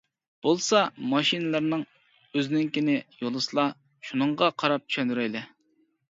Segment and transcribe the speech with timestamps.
[0.45, 0.79] بولسا
[1.09, 3.65] ماشىنىلىرىنىڭ ئۆزىنىڭكىنى يوللىسىلا
[4.07, 5.43] شۇنىڭغا قاراپ چۈشەندۈرەيلى.